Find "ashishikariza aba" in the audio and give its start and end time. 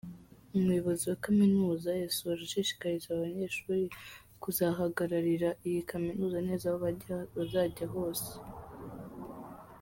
2.45-3.23